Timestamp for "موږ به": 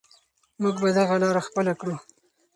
0.61-0.89